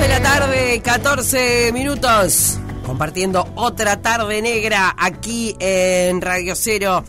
[0.00, 2.58] de la tarde, 14 minutos.
[2.86, 7.04] Compartiendo otra tarde negra aquí en Radio Cero.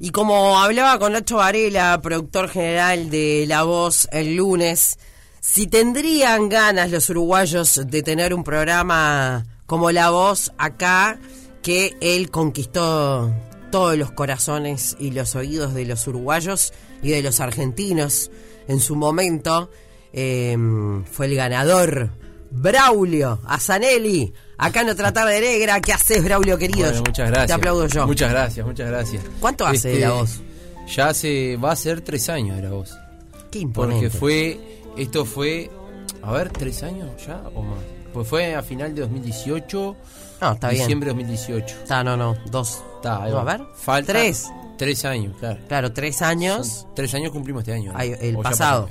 [0.00, 4.98] Y como hablaba con Nacho Varela, productor general de La Voz el lunes,
[5.40, 11.20] si tendrían ganas los uruguayos de tener un programa como La Voz acá,
[11.62, 13.32] que él conquistó
[13.70, 16.72] todos los corazones y los oídos de los uruguayos
[17.02, 18.32] y de los argentinos
[18.66, 19.70] en su momento,
[20.12, 20.56] eh,
[21.10, 22.10] fue el ganador
[22.52, 25.80] Braulio Azanelli, acá en otra tarde negra.
[25.80, 26.86] ¿Qué haces, Braulio, querido?
[26.88, 27.46] Bueno, muchas gracias.
[27.46, 28.06] Te aplaudo yo.
[28.06, 29.22] Muchas gracias, muchas gracias.
[29.40, 30.40] ¿Cuánto hace de Este, la voz?
[30.94, 32.94] Ya hace, va a ser tres años de la voz.
[33.50, 34.06] Qué imponente.
[34.10, 34.60] Porque fue,
[34.96, 35.70] esto fue,
[36.22, 37.78] a ver, tres años ya o más.
[38.12, 39.96] Pues fue a final de 2018,
[40.42, 40.80] No, está bien.
[40.82, 41.76] diciembre de 2018.
[41.82, 42.82] Está, no, no, dos.
[42.96, 43.62] Está, No, a ver.
[43.74, 44.48] Falta Tres.
[44.76, 45.60] Tres años, claro.
[45.68, 46.66] Claro, tres años.
[46.66, 47.92] Son tres años cumplimos este año.
[47.92, 47.98] ¿no?
[47.98, 48.88] Ay, el O pasado.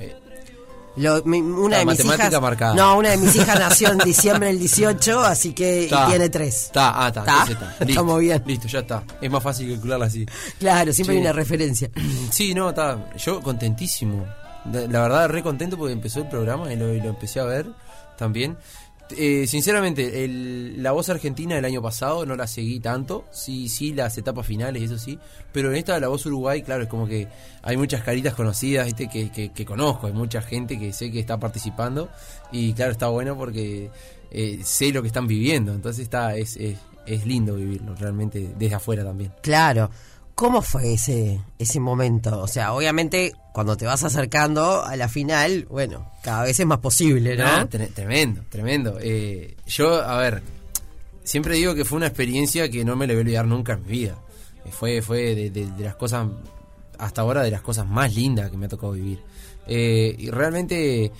[0.96, 2.40] Lo- mi- una La de mis hijas.
[2.40, 2.74] marcada.
[2.74, 6.64] No, una de mis hijas nació en diciembre del 18, así que y tiene tres.
[6.66, 7.20] Está, ah, está.
[7.20, 7.32] ¿Está?
[7.42, 7.84] entonces está.
[7.84, 8.42] Estamos bien.
[8.46, 9.02] Listo, ya está.
[9.20, 10.26] Es más fácil calcularla así.
[10.58, 11.18] Claro, siempre Sí.
[11.20, 11.90] hay una referencia.
[12.30, 12.98] Sí, no, está.
[13.16, 14.26] Yo contentísimo.
[14.72, 17.66] La verdad, re contento porque empezó el programa y lo, y lo empecé a ver
[18.16, 18.56] también.
[19.16, 23.24] Eh, sinceramente, el- la voz argentina del año pasado no la seguí tanto.
[23.30, 25.18] Sí, sí, las etapas finales, eso sí.
[25.52, 27.28] Pero en esta, la voz Uruguay, claro, es como que
[27.62, 29.08] hay muchas caritas conocidas, ¿viste?
[29.08, 30.06] Que, que, conozco.
[30.06, 32.08] Hay mucha gente que sé que está participando.
[32.50, 33.90] Y claro, está bueno porque
[34.30, 35.72] eh, sé lo que están viviendo.
[35.72, 39.32] Entonces, está es, es, es lindo vivirlo realmente desde afuera también.
[39.42, 39.90] Claro.
[40.34, 42.40] ¿Cómo fue ese, ese momento?
[42.40, 46.78] O sea, obviamente, cuando te vas acercando a la final, bueno, cada vez es más
[46.78, 47.44] posible, ¿no?
[47.68, 48.98] Tre- tremendo, tremendo.
[49.00, 50.42] Eh, yo, a ver,
[51.22, 53.82] siempre digo que fue una experiencia que no me le voy a olvidar nunca en
[53.82, 54.16] mi vida.
[54.64, 56.26] Eh, fue fue de, las cosas,
[56.98, 59.20] hasta ahora, de las cosas más lindas que me ha tocado vivir.
[59.66, 61.12] Eh, y realmente,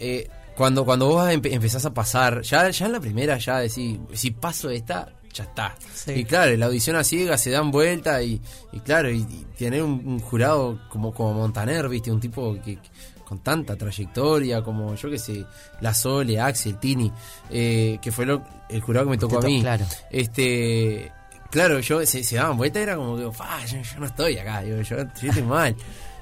[0.00, 3.98] eh, cuando, cuando vos empe- empezás a pasar, ya, ya en la primera, ya decís,
[4.12, 5.74] si paso esta, ya está.
[5.94, 6.12] Sí.
[6.12, 8.40] Y claro, la audición a ciega se dan vuelta y,
[8.72, 12.76] y claro, y, y tener un, un jurado como, como Montaner, viste, un tipo que,
[12.76, 12.90] que-
[13.24, 15.44] con tanta trayectoria, como yo que sé,
[15.82, 17.12] La Sole, Axel, Tini,
[17.50, 19.60] eh, que fue lo- el jurado que me tocó a mí.
[19.60, 19.84] claro.
[20.10, 21.12] Este,
[21.50, 24.64] claro, yo se, se daban vuelta, era como que, "Fa, yo, yo no estoy acá,
[24.64, 25.76] yo, yo, yo estoy mal.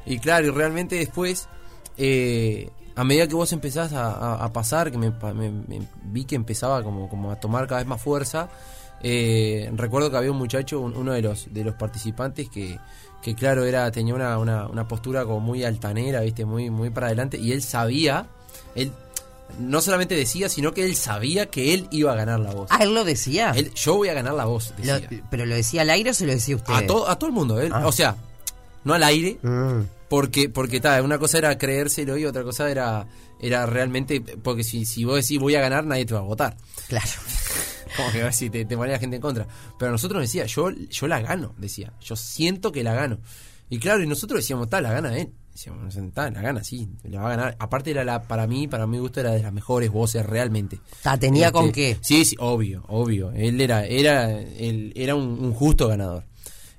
[0.05, 1.49] Y claro, y realmente después,
[1.97, 5.53] eh, a medida que vos empezás a, a- a pasar, que me- me
[6.05, 8.49] vi que empezaba como, como a tomar cada vez más fuerza,
[9.03, 12.79] eh, recuerdo que había un muchacho, un- uno de los, de los participantes, que,
[13.23, 17.07] que claro, era, tenía una, una, una postura como muy altanera, viste, muy, muy para
[17.09, 18.27] adelante, y él sabía,
[18.75, 18.93] él
[19.61, 22.69] no solamente decía, sino que él sabía que él iba a ganar la voz.
[22.71, 23.53] Ah, él lo decía.
[23.55, 25.23] Él, yo voy a ganar la voz, Lo- decía.
[25.31, 26.73] ¿Pero lo decía al aire o se lo decía usted?
[26.75, 27.87] a, todo a todo el mundo, él, Ah.
[27.87, 28.17] o sea,
[28.85, 33.07] no al aire, Mm, porque porque tal, una cosa era creérselo y otra cosa era
[33.41, 36.57] era realmente porque si, si vos decís voy a ganar nadie te va a votar.
[36.89, 37.11] claro.
[37.97, 39.47] Como que si te, te la gente en contra.
[39.79, 41.93] Pero nosotros decía, yo yo la gano, decía.
[42.01, 43.19] Yo siento que la gano.
[43.69, 45.33] Y claro, y nosotros decíamos, tal, la gana él.
[45.53, 47.57] Decíamos, tal, la gana, sí, la va a ganar.
[47.59, 50.81] Aparte era la, para mí, para mi gusto, era de las mejores voces realmente.
[51.03, 51.97] Ta, ¿Tenía Este, con qué?
[52.03, 53.31] Sí, sí, obvio, obvio.
[53.33, 56.25] Él era, era, él era un, un justo ganador.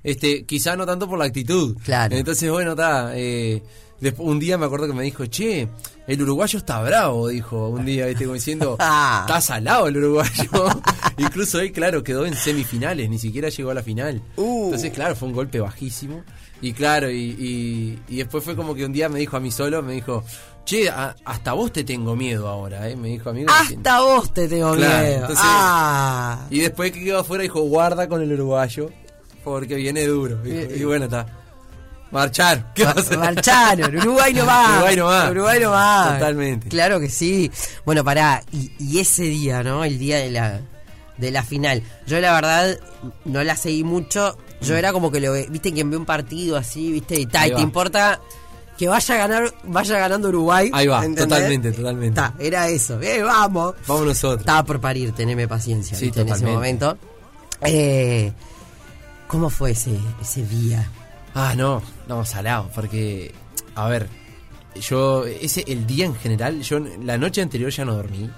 [0.04, 1.76] Este, quizá no tanto por la actitud.
[1.82, 2.14] Claro.
[2.14, 3.12] Entonces, bueno, está.
[3.16, 3.62] Eh,
[4.00, 5.68] después, un día me acuerdo que me dijo, che,
[6.06, 8.24] el uruguayo está bravo, dijo un día, ¿viste?
[8.24, 10.50] Como diciendo, está salado el uruguayo.
[11.18, 14.22] Incluso él, claro, quedó en semifinales, ni siquiera llegó a la final.
[14.36, 14.64] Uh.
[14.66, 16.22] Entonces, claro, fue un golpe bajísimo.
[16.60, 19.50] Y claro, y, y, y después fue como que un día me dijo a mí
[19.52, 20.24] solo, me dijo,
[20.64, 22.96] che, a- hasta vos te tengo miedo ahora, ¿eh?
[22.96, 23.48] Me dijo amigo.
[23.52, 25.20] Hasta vos te tengo Claro, miedo.
[25.20, 26.46] entonces- ah.
[26.50, 28.90] Y después que quedó afuera dijo, guarda con el uruguayo,
[29.44, 30.40] porque viene duro.
[30.44, 31.26] Y, Eh, y bueno, está.
[32.10, 32.72] Marchar.
[32.74, 33.18] ¿Qué Ma- va a hacer?
[33.18, 34.70] Marcharon, Uruguay no va.
[34.76, 35.30] Uruguay no va.
[35.30, 36.14] Uruguay no va.
[36.14, 36.68] Totalmente.
[36.68, 37.50] Claro que sí.
[37.84, 39.84] Bueno, pará, y, y ese día, ¿no?
[39.84, 40.60] El día de la,
[41.16, 41.82] de la final.
[42.06, 42.78] Yo la verdad
[43.24, 44.36] no la seguí mucho.
[44.60, 47.60] Yo era como que lo viste, quien ve un partido así, viste, y tal, te
[47.60, 48.20] importa
[48.76, 50.70] que vaya a ganar, vaya ganando Uruguay.
[50.72, 51.28] Ahí va, ¿entendés?
[51.28, 52.14] totalmente, totalmente.
[52.20, 53.74] Ta, era eso, eh, vamos.
[53.86, 54.40] Vamos nosotros.
[54.40, 56.98] Estaba por parir, teneme paciencia, Sí, viste, en ese momento.
[57.62, 58.32] Eh,
[59.28, 60.90] ¿Cómo fue ese, ese día?
[61.40, 63.32] Ah, no, no, salado, porque,
[63.76, 64.08] a ver,
[64.74, 68.28] yo, ese, el día en general, yo la noche anterior ya no dormí.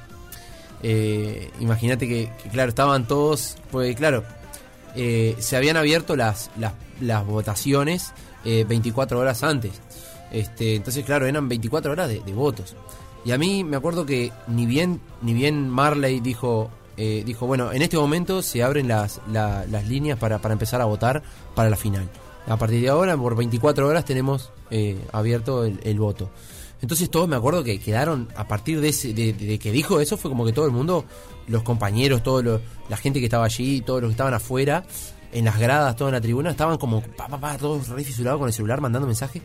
[0.83, 4.23] Eh, Imagínate que, claro, estaban todos, pues claro,
[4.97, 6.51] eh, se habían abierto las,
[7.01, 8.13] las, votaciones
[8.45, 9.73] eh, 24 horas antes.
[10.31, 12.77] Este, entonces, claro, eran 24 horas de, de votos.
[13.25, 17.73] Y a mí me acuerdo que ni bien, ni bien Marley dijo, eh, dijo, bueno,
[17.73, 21.23] en este momento se abren las, la- las líneas para, para empezar a votar
[21.55, 22.07] para la final.
[22.47, 26.31] A partir de ahora, por 24 horas tenemos eh, abierto el, voto.
[26.83, 30.31] Entonces todos me acuerdo que quedaron, a partir de, ese, de, que dijo eso, fue
[30.31, 31.05] como que todo el mundo,
[31.47, 34.85] los compañeros, todo lo- la gente que estaba allí, todos los que estaban afuera,
[35.33, 38.39] en las gradas, toda en la tribuna, estaban como, pa, pa, pa, todos re fisurados
[38.41, 39.43] con el celular, mandando mensajes.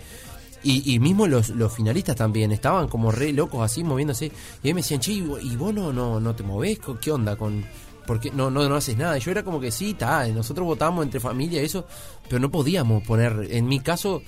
[0.63, 4.31] Y, y mismo los, los finalistas también, estaban como re locos así, moviéndose.
[4.63, 6.80] Y ahí me decían, che, ¿y vos- ¿y vos no, no, no te movés?
[6.80, 7.36] ¿Co- ¿Qué onda?
[7.36, 7.63] con
[8.06, 9.18] ¿Por qué no, no, no haces nada?
[9.18, 11.86] Yo era como que sí, está, nosotros votamos entre familia y eso,
[12.30, 14.22] pero no podíamos poner, en mi caso,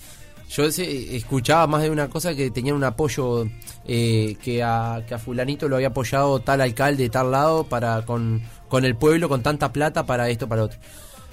[0.49, 3.45] yo escuchaba más de una cosa que tenían un apoyo
[3.85, 8.03] eh, que, a, que a fulanito lo había apoyado tal alcalde de tal lado para
[8.05, 10.79] con, con el pueblo con tanta plata para esto para otro.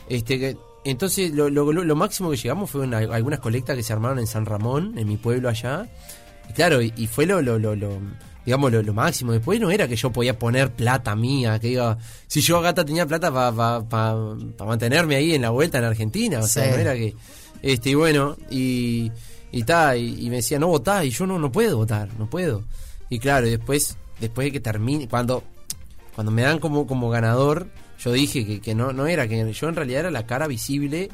[0.09, 3.93] Este que entonces lo, lo, lo- máximo que llegamos fue una- algunas colectas que se
[3.93, 5.87] armaron en San Ramón en mi pueblo allá.
[6.51, 8.01] Y claro y, y fue lo, lo, lo, lo-
[8.45, 9.33] digamos lo, lo máximo.
[9.33, 13.07] Después no era que yo podía poner plata mía que diga si yo gata tenía
[13.07, 14.15] plata para
[14.65, 16.41] mantenerme ahí en la vuelta en Argentina.
[16.41, 17.15] O sea no era que
[17.63, 19.11] este y bueno y
[19.53, 22.27] y ta, y, y me decía no votás y yo no no puedo votar no
[22.29, 22.65] puedo.
[23.09, 25.43] Y claro y después después de que termine cuando
[26.15, 27.69] cuando me dan como como ganador
[27.99, 31.11] yo dije que, que no no era que yo en realidad era la cara visible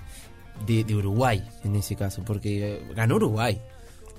[0.67, 3.61] de, de Uruguay en ese caso porque eh, ganó Uruguay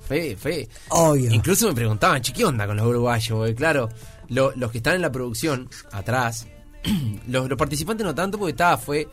[0.07, 1.31] fue fue Obvio.
[1.31, 3.38] Incluso me preguntaban, che, ¿qué onda con los uruguayos?
[3.38, 3.89] Porque claro,
[4.30, 6.48] lo- los que están en la producción, atrás,
[7.27, 9.07] los, los participantes no tanto porque estaba, fue,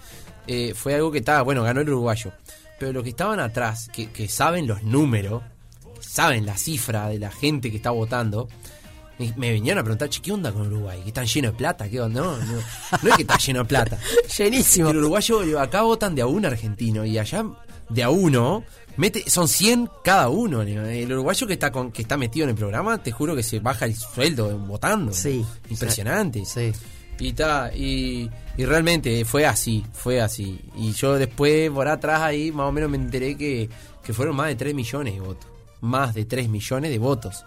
[0.46, 2.32] eh, fue algo que estaba, bueno, ganó el uruguayo.
[2.79, 5.43] Pero los que estaban atrás, que, que saben los números,
[6.00, 8.49] saben la cifra de la gente que está votando,
[9.19, 11.00] me, venían a preguntar, che, ¿qué onda con Uruguay?
[11.02, 11.88] ¿Que están llenos de plata?
[11.88, 12.20] ¿Qué onda?
[12.20, 12.52] No, no,
[13.02, 13.99] no es que está lleno de plata.
[14.38, 14.91] Llenísimo.
[14.91, 17.44] El uruguayo, acá votan de a un argentino y allá
[17.88, 18.62] de a uno,
[18.99, 20.61] mete, son 100 cada uno.
[20.62, 23.59] El uruguayo que está con, que está metido en el programa, te juro que se
[23.61, 25.12] baja el sueldo votando.
[25.15, 25.45] Sí.
[25.71, 26.45] Impresionante.
[26.45, 26.73] Sí.
[27.21, 30.61] Y, ta, y, y realmente fue así, fue así.
[30.77, 33.69] Y yo después, por atrás ahí, más o menos me enteré que,
[34.05, 35.47] que fueron más de 3 millones de votos.
[35.81, 37.44] Más de 3 millones de votos.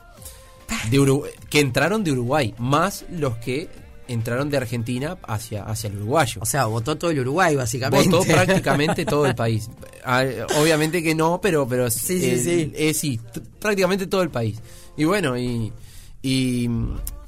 [0.89, 3.69] De Uru- que entraron de Uruguay, más los que
[4.11, 6.41] entraron de Argentina hacia, hacia el uruguayo.
[6.41, 8.09] O sea, votó todo el Uruguay, básicamente.
[8.09, 9.69] Votó prácticamente todo el país.
[10.03, 10.23] Ah,
[10.59, 12.71] Obviamente que no, pero pero Sí, sí, eh, sí.
[12.75, 13.19] eh, sí,
[13.59, 14.59] prácticamente todo el país.
[14.97, 15.71] Y bueno, y
[16.21, 16.69] y,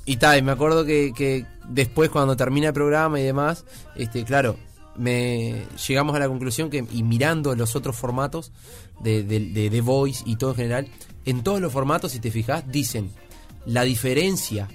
[0.06, 3.65] y tal, me acuerdo que, que después cuando termina el programa y demás,
[3.95, 4.57] este claro,
[4.95, 8.51] me llegamos a la conclusión que y mirando los otros formatos
[9.00, 10.88] de de, de The Voice y todo en general,
[11.25, 13.09] en todos los formatos si te fijas dicen
[13.65, 14.68] la diferencia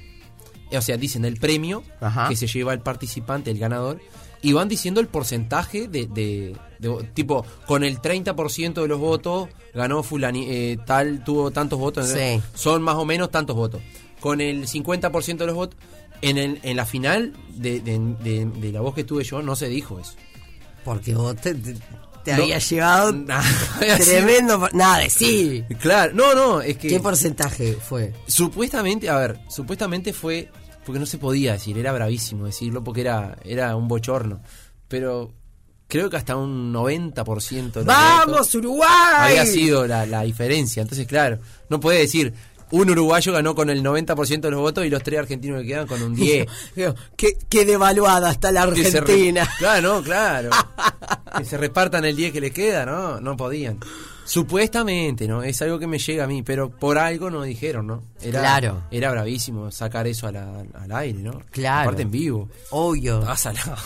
[0.73, 2.29] o sea, dicen el premio Ajá.
[2.29, 4.01] que se lleva el participante, el ganador,
[4.43, 9.49] y van diciendo el porcentaje de, de- de- tipo, con el 30% de los votos
[9.75, 12.41] ganó fulani, eh, tal, tuvo tantos votos, Sí.
[12.55, 13.81] son más o menos tantos votos.
[14.21, 15.79] Con el 50% de los votos,
[16.23, 19.99] en, el, en la final de, de- la voz que tuve yo, no se dijo
[20.01, 20.13] eso.
[20.85, 21.75] Porque vos te, te,
[22.25, 22.43] te No.
[22.43, 23.15] había llevado
[24.05, 24.61] tremendo.
[24.61, 25.65] por- Nada, sí.
[25.81, 26.89] Claro, no, no, es que...
[26.89, 28.13] ¿Qué porcentaje fue?
[28.27, 30.51] Supuestamente, a ver, supuestamente fue
[30.85, 34.41] porque no se podía decir, era bravísimo decirlo porque era era un bochorno,
[34.89, 35.35] pero
[35.87, 38.89] creo que hasta un 90% de ¡Vamos, Uruguay!
[39.19, 40.81] había sido la, la diferencia.
[40.83, 41.39] Entonces, claro,
[41.69, 42.33] no puede decir
[42.71, 45.87] un uruguayo ganó con el 90% de los votos y los tres argentinos que quedan
[45.87, 46.47] con un 10.
[46.77, 49.49] Digo, qué, qué devaluada está la se re- Argentina.
[49.59, 50.51] Claro, no, claro.
[51.39, 53.21] que se repartan el 10 que les queda, ¿no?
[53.21, 53.79] No podían.
[54.25, 55.43] Supuestamente, ¿no?
[55.43, 58.03] Es algo que me llega a mí, pero por algo no dijeron, ¿no?
[58.21, 58.83] Era, Claro.
[58.91, 61.43] Era bravísimo sacar eso a la- al aire, ¿no?
[61.51, 61.83] Claro.
[61.89, 62.49] Aparte en vivo.
[62.71, 63.27] Obvio.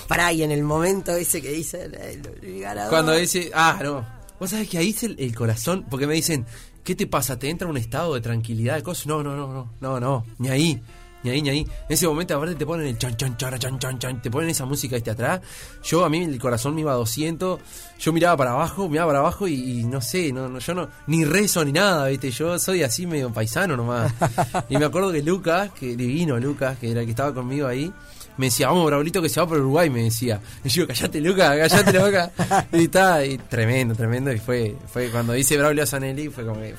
[0.09, 1.95] Pará, y en el momento ese que dice el,
[2.43, 2.91] el ganador.
[2.91, 4.05] Cuando dice, ah, no.
[4.41, 6.45] Vos sabés que ahí es el, el corazón, porque me dicen,
[6.85, 7.39] ¿qué te pasa?
[7.39, 9.07] ¿Te entra un estado de tranquilidad, de cosas?
[9.07, 10.83] No, no, no, no, no, no, ni ahí,
[11.23, 11.61] ni ahí, ni ahí.
[11.61, 14.51] En ese momento, aparte, te ponen el chan, chan, chara, chan, chan, chan, te ponen
[14.51, 15.41] esa música este atrás.
[15.85, 17.61] Yo, a mí, el corazón me iba a 200,
[17.99, 20.89] yo miraba para abajo, miraba para abajo y, y no sé, no, no, yo no,
[21.07, 22.31] ni rezo ni nada, ¿viste?
[22.31, 24.12] Yo soy así medio paisano nomás.
[24.69, 27.93] y me acuerdo que Lucas, que divino Lucas, que era el que estaba conmigo ahí,
[28.37, 30.41] me decía, vamos, Braulito, que se va por Uruguay, me decía.
[30.65, 32.31] Y yo, callate, Lucas, callate la boca.
[32.73, 34.33] y está, y tremendo, tremendo.
[34.33, 36.75] Y fue, fue cuando dice Braulio Zanelli, fue como que,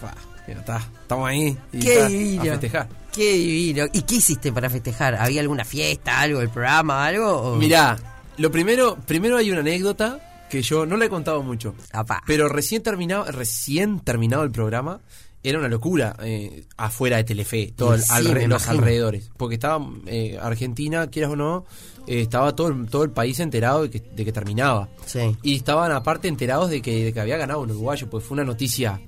[0.48, 1.57] está, estamos ahí.
[1.72, 2.41] Y Qué divino.
[2.43, 2.88] A festejar.
[3.13, 3.86] Qué divino.
[3.93, 5.15] ¿Y qué hiciste para festejar?
[5.15, 7.31] ¿Había alguna fiesta, algo del programa, algo?
[7.31, 7.98] o- Mirá,
[8.38, 10.19] lo primero, primero hay una anécdota
[10.50, 11.75] que yo no la he contado mucho.
[11.91, 12.22] Apá.
[12.27, 15.00] Pero recién terminado, recién terminado el programa,
[15.43, 19.29] era una locura eh, afuera de Telefe, todo Sí, alre- me los alrededores.
[19.38, 21.65] Porque estaba eh, Argentina, quieras o no,
[22.07, 24.89] eh, estaba todo, el- todo el país enterado de que, de que terminaba.
[25.05, 25.35] Sí.
[25.43, 28.45] Y estaban aparte enterados de que, de que había ganado un uruguayo, pues fue una
[28.45, 29.00] noticia.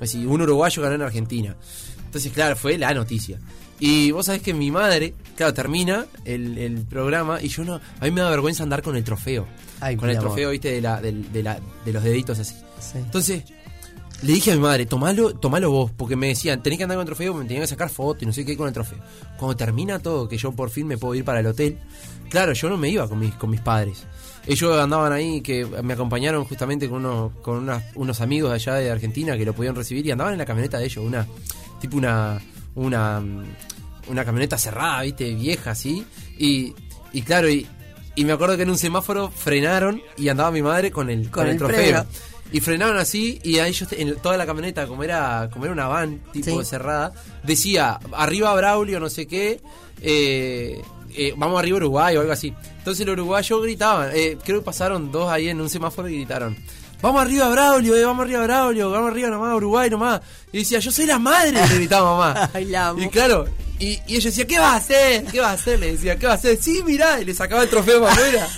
[0.00, 1.56] Así, un uruguayo ganó en Argentina.
[2.04, 3.38] Entonces, claro, fue la noticia.
[3.80, 7.74] Y vos sabés que mi madre, claro, termina el, el programa y yo no.
[8.00, 9.46] A mí me da vergüenza andar con el trofeo.
[9.80, 10.30] Ay, con el amor.
[10.30, 12.54] trofeo, viste, de, la, del- de, la, de los deditos así.
[12.80, 12.98] Sí.
[12.98, 13.44] Entonces,
[14.22, 17.02] le dije a mi madre, tomalo, tomalo vos, porque me decían, tenés que andar con
[17.02, 18.98] el trofeo, me tenían que sacar fotos y no sé qué con el trofeo.
[19.36, 21.78] Cuando termina todo, que yo por fin me puedo ir para el hotel,
[22.28, 24.04] claro, yo no me iba con mis, con mis padres.
[24.46, 28.74] Ellos andaban ahí, que me acompañaron justamente con, unos, con unas- unos amigos de allá
[28.74, 31.26] de Argentina que lo podían recibir y andaban en la camioneta de ellos, una
[31.80, 32.40] tipo una
[32.74, 33.22] una
[34.08, 36.02] una camioneta cerrada, viste, vieja así,
[36.38, 36.72] y,
[37.12, 37.66] y claro, y,
[38.14, 41.30] y me acuerdo que en un semáforo frenaron y andaba mi madre con el, con
[41.30, 41.76] Con el, el trofeo.
[41.76, 42.06] premio.
[42.50, 45.86] Y frenaron así y a ellos en toda la camioneta, como era, como era una
[45.86, 46.68] van tipo Sí.
[46.70, 47.12] cerrada,
[47.42, 49.60] decía arriba Braulio, no sé qué,
[50.00, 50.80] eh,
[51.14, 52.54] eh, vamos arriba Uruguay o algo así.
[52.78, 56.56] Entonces los uruguayos gritaban, eh, creo que pasaron dos ahí en un semáforo y gritaron.
[57.02, 60.20] Vamos arriba Braulio, eh, vamos arriba Braulio, vamos arriba nomás, Uruguay nomás.
[60.50, 62.50] Y decía, yo soy la madre, le gritaba mamá.
[62.54, 63.02] Ay, la amo.
[63.02, 63.44] Y claro,
[63.78, 65.24] y, y ella decía, ¿qué vas a hacer?
[65.26, 65.78] ¿Qué vas a hacer?
[65.78, 66.58] Le decía, ¿qué vas a hacer?
[66.60, 68.48] Sí, mirá, y le sacaba el trofeo para afuera.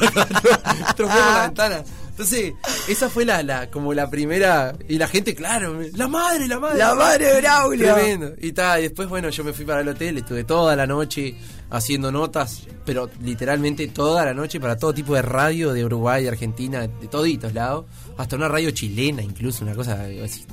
[0.00, 1.84] el trofeo por la ventana.
[2.20, 2.52] Entonces,
[2.86, 6.76] esa fue la, la, como la primera, y la gente, claro, la madre, la madre.
[6.76, 7.94] La madre de Braulio.
[7.94, 8.34] Tremendo.
[8.38, 11.34] Y, ta, y después, bueno, yo me fui para el hotel, estuve toda la noche
[11.70, 16.28] haciendo notas, pero literalmente toda la noche para todo tipo de radio de Uruguay, de
[16.28, 17.86] Argentina, de toditos lados,
[18.18, 20.44] hasta una radio chilena incluso, una cosa así,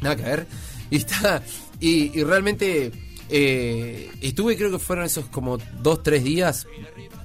[0.00, 0.46] nada que ver.
[0.88, 1.42] Y está,
[1.80, 2.92] y, y realmente
[3.28, 6.66] eh, estuve, creo que fueron esos como dos, tres días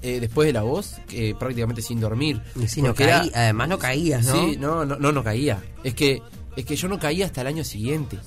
[0.02, 2.42] eh, después de la voz, eh, prácticamente sin dormir.
[2.62, 4.34] Y si no era- caí, además no caías, ¿no?
[4.34, 5.62] Sí, no, no, no, no caía.
[5.84, 6.22] Es que,
[6.56, 8.18] es que yo no caía hasta el año siguiente.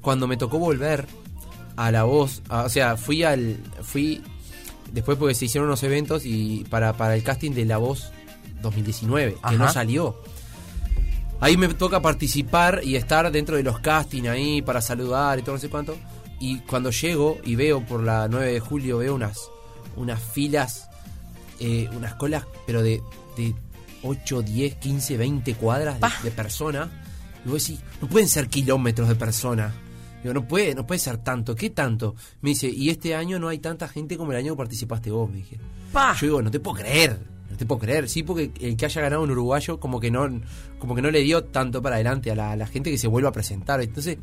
[0.00, 1.06] Cuando me tocó volver
[1.76, 4.22] a la voz, a- o sea, fui al, fui
[4.92, 8.10] después porque se hicieron unos eventos y para, para el casting de la voz
[8.62, 10.16] 2019, que no salió.
[11.40, 15.56] Ahí me toca participar y estar dentro de los castings ahí para saludar y todo
[15.56, 15.96] no sé cuánto.
[16.40, 19.38] Y cuando llego y veo por la 9 de julio, veo unas,
[19.96, 20.88] unas filas,
[21.60, 23.02] eh, unas colas, pero de,
[23.36, 23.54] de
[24.02, 26.88] 8, 10, 15, 20 cuadras de, de personas.
[27.44, 29.72] Y vos decís, no pueden ser kilómetros de personas.
[30.22, 31.54] Digo, no puede, no puede ser tanto.
[31.54, 32.16] ¿Qué tanto?
[32.40, 35.30] Me dice, y este año no hay tanta gente como el año que participaste vos,
[35.30, 35.58] me dije.
[35.92, 36.14] Pa.
[36.14, 37.18] Yo digo, no te puedo creer,
[37.50, 38.08] no te puedo creer.
[38.08, 40.28] Sí, porque el que haya ganado un uruguayo como que no,
[40.78, 43.06] como que no le dio tanto para adelante a la, a la gente que se
[43.06, 43.80] vuelva a presentar.
[43.80, 44.18] Entonces,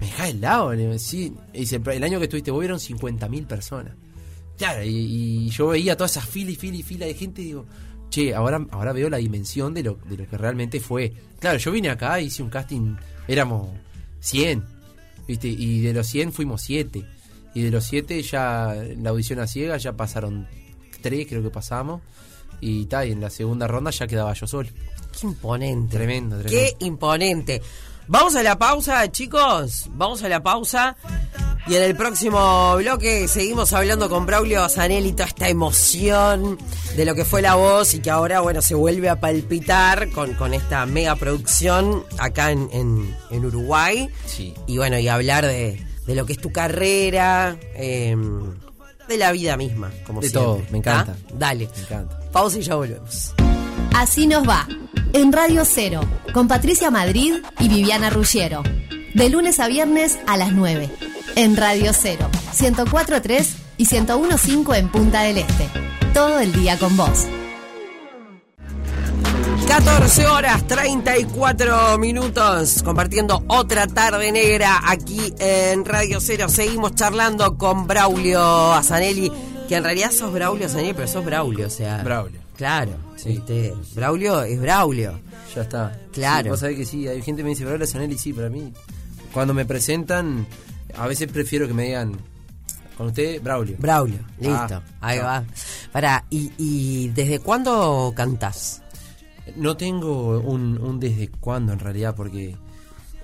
[0.00, 0.74] me deja de lado.
[0.74, 3.94] le digo, Sí, y dice, el año que estuviste vos vieron 50.000 personas.
[4.62, 7.46] Claro, y, y yo veía todas esas filas y filas y filas de gente y
[7.46, 7.66] digo,
[8.10, 11.12] che, ahora, ahora veo la dimensión de lo, de lo que realmente fue.
[11.40, 12.94] Claro, yo vine acá, hice un casting,
[13.26, 13.70] éramos
[14.20, 14.64] 100,
[15.26, 15.48] ¿viste?
[15.48, 17.04] Y de los 100 fuimos 7.
[17.54, 20.46] Y de los 7 ya, en la audición a ciega ya pasaron
[21.00, 22.00] 3, creo que pasamos.
[22.60, 24.68] Y tal, y en la segunda ronda ya quedaba yo solo.
[25.10, 25.96] Qué imponente.
[25.96, 26.76] Tremendo, tremendo.
[26.78, 27.60] Qué imponente.
[28.06, 29.90] Vamos a la pausa, chicos.
[29.90, 30.96] Vamos a la pausa.
[31.68, 36.58] Y en el próximo bloque seguimos hablando con Braulio Zanelli toda esta emoción
[36.96, 40.34] de lo que fue la voz y que ahora, bueno, se vuelve a palpitar con,
[40.34, 44.08] con esta mega producción acá en, en- en Uruguay.
[44.26, 44.52] Sí.
[44.66, 48.16] Y bueno, y hablar de, de lo que es tu carrera, eh,
[49.08, 50.42] de la vida misma, como De siempre.
[50.44, 51.16] todo, me encanta.
[51.16, 51.32] ¿Ah?
[51.38, 51.68] Dale.
[51.76, 52.20] Me encanta.
[52.32, 53.34] Pausa y ya volvemos.
[53.94, 54.66] Así nos va.
[55.12, 56.00] En Radio Cero,
[56.34, 58.62] con Patricia Madrid y Viviana Ruggiero.
[59.14, 60.90] De lunes a viernes a las 9.
[61.36, 63.46] En Radio Cero, 104.3
[63.78, 65.68] y 101.5 en Punta del Este.
[66.12, 67.26] Todo el día con vos.
[69.66, 76.48] 14 horas 34 minutos compartiendo otra tarde negra aquí en Radio Cero.
[76.48, 79.32] Seguimos charlando con Braulio Azanelli,
[79.68, 82.02] que en realidad sos Braulio Azanelli, pero sos Braulio, o sea.
[82.02, 82.40] Braulio.
[82.56, 83.36] Claro, Sí.
[83.38, 85.18] este, Braulio es Braulio.
[85.54, 85.98] Ya está.
[86.12, 86.44] Claro.
[86.44, 88.50] Sí, vos sabés que sí, hay gente que me dice, pero habla Zanelli, sí, para
[88.50, 88.72] mí.
[89.32, 90.46] Cuando me presentan,
[90.96, 92.12] a veces prefiero que me digan,
[92.96, 93.76] con usted, Braulio.
[93.78, 95.24] Braulio, Ah, listo, ahí no.
[95.24, 95.44] va.
[95.92, 98.82] Pará, ¿y, y desde cuándo cantás?
[99.56, 102.54] No tengo un, un desde cuándo en realidad, porque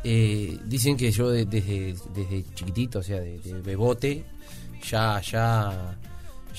[0.05, 4.25] eh, dicen que yo de- desde, desde chiquitito, o sea, de, de bebote,
[4.89, 5.97] ya, ya,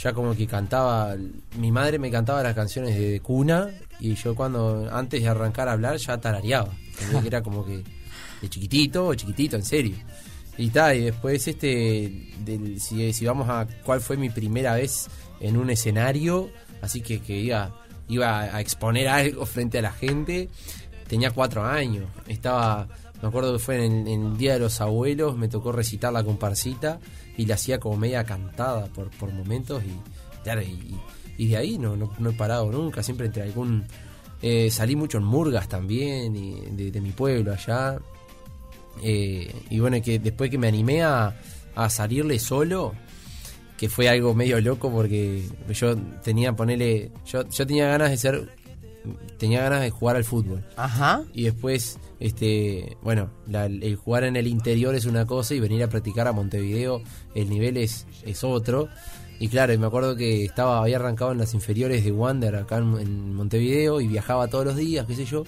[0.02, 1.16] ya como que cantaba,
[1.58, 5.74] mi madre me cantaba las canciones de cuna y yo cuando, antes de arrancar a
[5.74, 6.70] hablar, ya tarareaba.
[7.26, 7.84] Era como que
[8.42, 9.96] de chiquitito o chiquitito, en serio.
[10.60, 12.12] Y tal, y después este,
[12.44, 15.08] del, si, vamos a cuál fue mi primera vez
[15.40, 16.50] en un escenario,
[16.82, 17.74] así que, que iba,
[18.10, 20.50] iba a exponer algo frente a la gente,
[21.08, 22.90] tenía cuatro años, estaba,
[23.22, 27.00] me acuerdo que fue en, el Día de los Abuelos, me tocó recitar la comparsita
[27.38, 30.62] y la hacía como media cantada por, por momentos y claro,
[31.38, 33.86] y, de ahí no, no, no he parado nunca, siempre entre algún...
[34.42, 37.98] eh, salí mucho en Murgas también, y de mi pueblo allá,
[39.04, 41.36] eh, y bueno, que después que me animé a,
[41.76, 42.94] a salirle solo,
[43.78, 48.60] que fue algo medio loco porque yo tenía, ponerle, yo, yo tenía ganas de ser
[49.38, 50.64] tenía ganas de jugar al fútbol.
[50.76, 51.24] Ajá.
[51.34, 55.82] Y después, este, bueno, la- el jugar en el interior es una cosa y venir
[55.84, 57.02] a practicar a Montevideo,
[57.34, 58.90] el nivel es, es otro.
[59.40, 63.00] Y claro, me acuerdo que estaba, había arrancado en las inferiores de Wander acá en,
[63.00, 65.46] en Montevideo y viajaba todos los días, qué sé yo.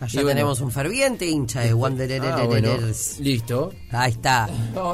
[0.00, 2.24] Allá Y bueno, tenemos un ferviente hincha de Wanderers.
[2.24, 2.76] ah, bueno,
[3.20, 3.72] listo.
[3.90, 4.48] Ahí está.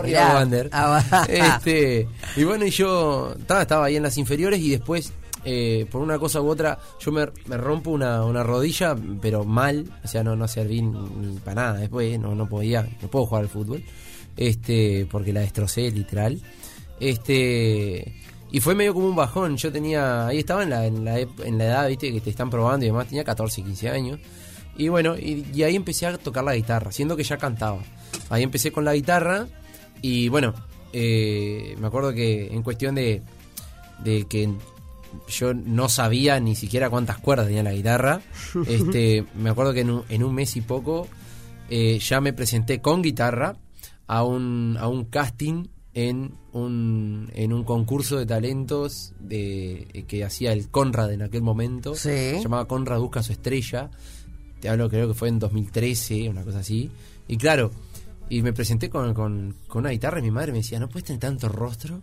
[0.05, 0.35] Mirá.
[0.35, 0.69] Wander.
[0.73, 1.27] Ah.
[1.29, 5.13] Este, y bueno, y yo estaba, estaba ahí en las inferiores y después,
[5.45, 9.87] eh, por una cosa u otra, yo me, me rompo una, una rodilla, pero mal,
[10.05, 13.27] o sea, no, no serví ni, ni para nada después, no, no podía, no puedo
[13.27, 13.83] jugar al fútbol,
[14.37, 16.41] este, porque la destrocé literal.
[17.01, 18.15] Este,
[18.53, 21.59] y fue medio como un bajón, yo tenía, ahí estaba en la, en la, en
[21.59, 24.21] la edad, viste, que te están probando y demás, tenía 14, 15 años.
[24.81, 27.83] Y bueno, y, y ahí empecé a tocar la guitarra, siendo que ya cantaba.
[28.31, 29.47] Ahí empecé con la guitarra
[30.01, 30.55] y bueno,
[30.95, 33.21] eh, me acuerdo que en cuestión de,
[34.03, 34.49] de que
[35.29, 38.23] yo no sabía ni siquiera cuántas cuerdas tenía la guitarra,
[38.67, 41.07] este, me acuerdo que en un, en un mes y poco
[41.69, 43.57] eh, ya me presenté con guitarra
[44.07, 50.53] a un, a un casting en un, en un concurso de talentos de, que hacía
[50.53, 51.95] el Conrad en aquel momento.
[51.95, 52.09] Sí.
[52.09, 53.91] Se llamaba Conrad Busca su estrella.
[54.61, 56.91] Te hablo, creo que fue en 2013, una cosa así.
[57.29, 57.71] Y claro,
[58.29, 61.07] y me presenté con, con, con una guitarra y mi madre me decía, no puedes
[61.07, 62.03] tener tanto rostro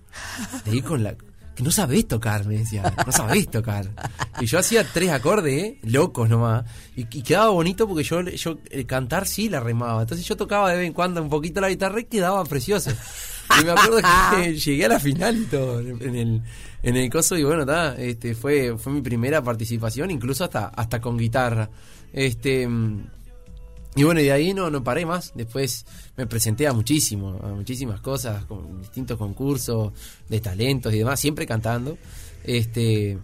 [0.66, 1.16] de ir con la...
[1.56, 3.90] Que no sabés tocar, me decía, no sabés tocar.
[4.40, 5.80] Y yo hacía tres acordes, ¿eh?
[5.82, 6.66] locos nomás.
[6.96, 10.04] Y, y quedaba bonito porque yo, yo el cantar sí la remaba.
[10.04, 12.92] Entonces yo tocaba de vez en cuando un poquito la guitarra y quedaba precioso.
[13.60, 13.98] Y me acuerdo
[14.36, 16.42] que llegué a la final y todo en el,
[16.84, 21.02] en el coso y bueno, ta, este fue, fue mi primera participación, incluso hasta, hasta
[21.02, 21.70] con guitarra.
[22.14, 22.68] Este
[23.98, 25.32] y bueno, y de ahí no, no paré más.
[25.34, 25.84] Después
[26.16, 29.92] me presenté a muchísimo, a muchísimas cosas, con distintos concursos
[30.30, 31.98] de talentos y demás, siempre cantando.
[32.44, 33.18] Este,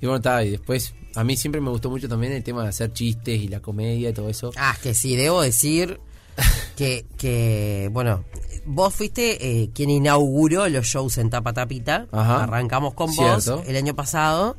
[0.00, 2.70] y bueno, ta, y después a mí siempre me gustó mucho también el tema de
[2.70, 4.50] hacer chistes y la comedia y todo eso.
[4.56, 6.00] Ah, que sí, debo decir
[6.76, 8.24] que, que bueno,
[8.66, 12.08] vos fuiste eh, quien inauguró los shows en Tapa Tapita.
[12.10, 12.42] Ajá.
[12.42, 13.58] Arrancamos con Cierto.
[13.58, 14.56] vos el año pasado.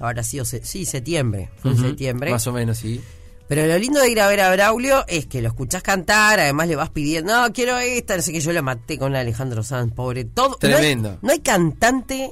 [0.00, 1.50] Ahora ha sido, se- sí, septiembre.
[1.56, 2.30] Fue en Ujú, septiembre.
[2.30, 3.00] Más o menos, sí.
[3.46, 6.66] Pero lo lindo de ir a ver a Braulio es que lo escuchás cantar, además
[6.66, 9.92] le vas pidiendo, no, quiero esta, no sé que yo lo maté con Alejandro Sanz,
[9.92, 10.24] pobre.
[10.24, 11.10] Todo, Tremendo.
[11.10, 12.30] No hay, no hay cantante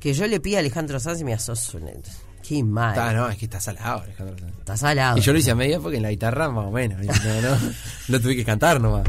[0.00, 2.10] que yo le pida a Alejandro Sanz y me un...
[2.46, 2.94] Qué mal.
[2.94, 4.58] Ta, no, es que está salado, Alejandro Sanz.
[4.58, 5.18] Está salado.
[5.18, 6.98] Y yo lo hice a media porque en la guitarra más o menos.
[7.04, 7.58] No, no,
[8.20, 9.06] tuve que cantar nomás.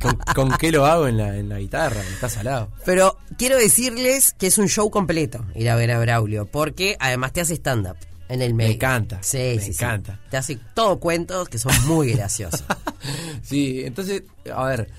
[0.00, 2.00] ¿Con, con qué lo hago en la, en la guitarra?
[2.02, 2.70] Está salado.
[2.84, 7.32] Pero quiero decirles que es un show completo ir a ver a Braulio, porque además
[7.32, 7.96] te hace stand-up
[8.28, 8.74] en el medio.
[8.74, 9.82] encanta, Sí, me sí, sí.
[9.84, 10.20] encanta.
[10.30, 12.64] Te hace todo cuentos que son muy graciosos.
[13.42, 14.22] Sí, entonces,
[14.54, 14.90] a ver,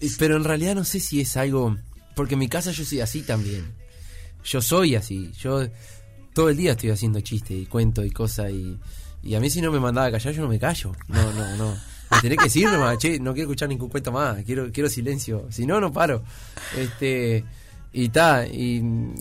[0.00, 1.76] eh, pero en realidad no sé si es algo,
[2.14, 3.72] porque en mi casa yo soy así también.
[4.44, 5.66] Yo soy así, yo
[6.32, 8.78] todo el día estoy haciendo chistes y cuento y cosas y,
[9.22, 10.92] y a mí si no me mandaba a callar yo no me callo.
[11.08, 11.76] No, no, no.
[12.10, 15.46] Me tenés que decir nomás, che, no quiero escuchar ningún cuento más, quiero quiero silencio,
[15.50, 16.22] si no no paro.
[16.76, 17.44] Este
[17.92, 18.76] y ta, y,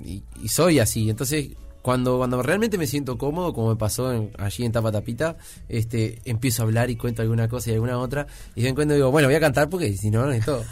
[0.05, 1.49] y- y soy así, entonces
[1.81, 5.37] cuando, cuando realmente me siento cómodo, como me pasó en- allí en Tapa Tapita,
[5.69, 9.09] este, empiezo a hablar y cuento alguna cosa y alguna otra, y de cuando digo,
[9.11, 10.63] bueno, voy a cantar porque si no, no es todo.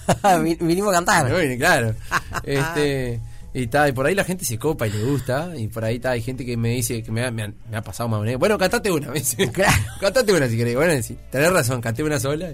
[0.43, 1.31] Vi- Vinimos a cantar.
[1.31, 1.95] Bueno, claro.
[2.43, 3.19] Este,
[3.61, 5.99] y, ta, y por ahí la gente se copa y le gusta, y por ahí
[5.99, 8.21] ta, hay gente que me dice, que me ha, me ha- me ha pasado más
[8.21, 9.51] menos, bueno, cantate una, me dice.
[9.51, 9.73] Claro.
[9.99, 10.75] cantate una si querés.
[10.75, 12.53] Bueno, sí, tenés razón, canté una sola.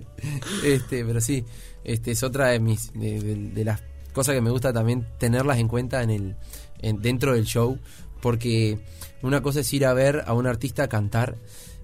[0.64, 1.44] Este, pero sí,
[1.84, 3.82] este es otra de mis, de, de- de las
[4.14, 6.36] cosas que me gusta también tenerlas en cuenta en el,
[6.82, 7.78] en- dentro del show,
[8.22, 8.80] porque
[9.22, 11.36] una cosa es ir a ver a un artista cantar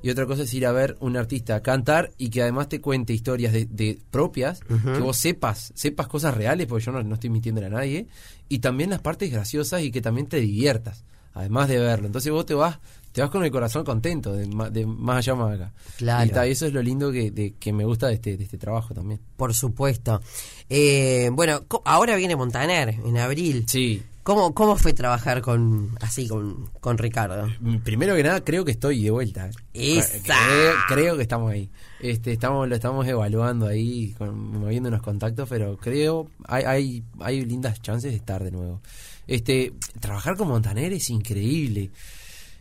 [0.02, 3.14] y otra cosa es ir a ver un artista cantar y que además te cuente
[3.14, 7.30] historias de, de propias, que vos sepas, sepas cosas reales, porque yo no, no estoy
[7.30, 8.08] mintiendo a nadie,
[8.48, 12.08] y también las partes graciosas y que también te diviertas, además de verlo.
[12.08, 12.80] Entonces vos te vas,
[13.12, 15.74] te vas con el corazón contento, de, de más allá más acá.
[15.98, 16.46] Claro.
[16.48, 18.94] Y eso es lo lindo que, de- que me gusta de este, de este trabajo
[18.94, 19.20] también.
[19.36, 20.22] Por supuesto.
[20.70, 23.66] Eh, bueno, ahora viene Montaner en abril.
[23.68, 24.04] Sí.
[24.24, 27.48] ¿Cómo, ¿Cómo fue trabajar con así con, con Ricardo?
[27.62, 29.48] Mm, Primero que nada, creo que estoy de vuelta.
[29.74, 29.98] ¿eh?
[29.98, 30.20] ¡Esa!
[30.22, 31.70] Creo, creo que estamos ahí.
[32.00, 37.46] Este, estamos, lo estamos evaluando ahí, con- moviendo unos contactos, pero creo hay, hay, hay
[37.46, 38.82] lindas chances de estar de nuevo.
[39.26, 41.90] Este, trabajar con Montaner es increíble,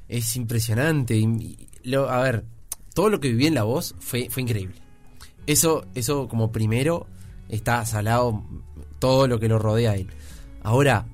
[0.08, 1.16] es impresionante.
[1.16, 1.26] y-
[1.82, 2.44] y lo, a ver,
[2.94, 4.76] todo lo que viví en la voz fue, fue increíble.
[5.46, 7.06] Eso, eso como primero
[7.48, 8.42] está salado
[8.98, 10.08] todo lo que lo rodea a él.
[10.62, 11.06] Ahora,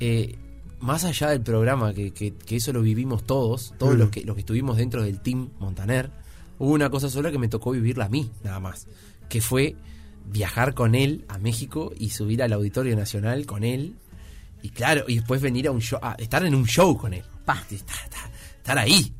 [0.00, 0.36] eh,
[0.80, 4.34] más allá del programa, que, que- que eso lo vivimos todos, todos los, que, los
[4.36, 6.10] que estuvimos dentro del team Montaner,
[6.58, 8.86] hubo una cosa sola que me tocó vivirla a mí, nada más,
[9.28, 9.74] que fue
[10.30, 13.96] viajar con él a México y subir al Auditorio Nacional con él,
[14.62, 17.22] y claro, y después venir a un show, a estar en un show con él,
[17.44, 19.12] pa, estar, estar- estar ahí.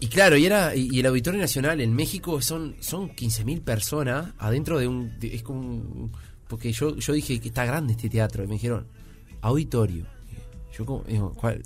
[0.00, 4.32] y claro, y era y, y el Auditorio Nacional en México son son 15.000 personas
[4.38, 6.12] adentro de un de- es como un-
[6.48, 8.86] porque yo yo dije que está grande este teatro y me dijeron
[9.44, 10.06] auditorio.
[10.76, 11.62] Yo como digo, ¿cuál?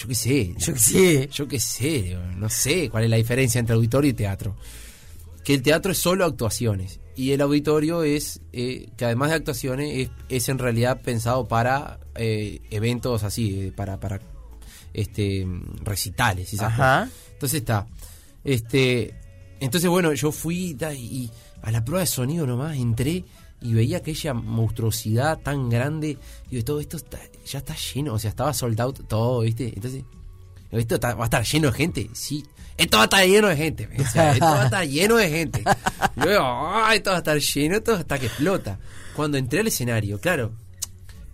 [0.00, 0.54] yo qué sé.
[0.56, 1.28] Yo qué sé.
[1.28, 4.56] Yo qué sé, digo, no sé cuál es la diferencia entre auditorio y teatro.
[5.44, 9.98] Que el teatro es solo actuaciones y el auditorio es eh, que además de actuaciones
[9.98, 14.20] es, es en realidad pensado para eh, eventos así, eh, para para
[14.94, 15.46] este
[15.82, 17.04] recitales esas Ajá.
[17.04, 17.18] cosas.
[17.32, 17.86] Entonces está.
[18.42, 19.14] Este,
[19.60, 21.30] entonces bueno, yo fui y
[21.62, 23.24] a la prueba de sonido nomás entré
[23.62, 26.18] y veía aquella monstruosidad tan grande
[26.50, 29.72] y de todo esto está- ya está lleno, o sea, estaba sold out todo, ¿viste?
[29.74, 30.04] Entonces,
[30.70, 32.10] ¿esto está- va a estar lleno de gente?
[32.14, 32.44] Sí.
[32.76, 33.88] Esto va a estar lleno de gente.
[33.92, 35.64] esto va a estar lleno de gente.
[36.16, 38.78] Y digo, "Ay, esto va a estar lleno, esto hasta que explota.
[39.14, 40.52] Cuando entré al escenario, claro,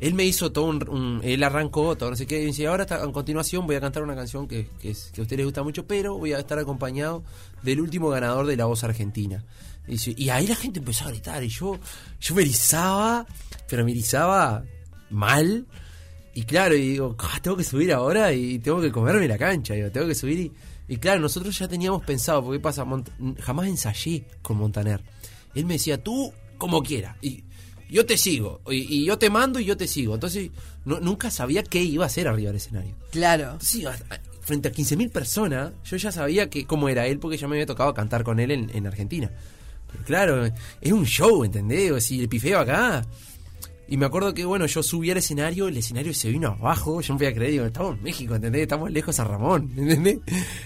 [0.00, 2.82] él me hizo todo un, un- él arrancó todo no sé qué y dice ahora
[2.82, 5.46] está- a continuación voy a cantar una canción que, que, es- que a ustedes les
[5.46, 7.22] gusta mucho pero voy a estar acompañado
[7.62, 9.42] del último ganador de la voz argentina
[9.88, 11.78] y, ahí la gente empezó a gritar y yo
[12.20, 13.26] yo me erizaba
[13.68, 14.64] pero me erizaba
[15.10, 15.66] mal.
[16.34, 19.74] Y claro y digo "Ah, tengo que subir ahora y tengo que comerme la cancha
[19.74, 20.52] digo, tengo que subir y,
[20.88, 25.02] y claro nosotros ya teníamos pensado porque ¿qué pasa Mont- jamás ensayé con Montaner.
[25.54, 27.44] Él me decía tú como quieras y
[27.88, 30.50] yo te sigo y, y yo te mando y yo te sigo entonces
[30.84, 32.94] no- nunca sabía qué iba a hacer arriba del escenario.
[33.10, 33.58] Claro.
[34.10, 37.56] a- frente a 15.000 personas, yo ya sabía que cómo era él porque ya me
[37.56, 39.30] había tocado cantar con él en, en Argentina.
[40.04, 40.44] Claro,
[40.80, 41.90] es un show, ¿entendés?
[41.92, 43.04] O Si el pifeo acá.
[43.88, 47.14] Y me acuerdo que, bueno, yo subí al escenario, el escenario se vino abajo, yo
[47.14, 48.62] no podía creer, digo, estamos en México, ¿entendés?
[48.62, 50.18] Estamos lejos a Ramón, ¿entendés?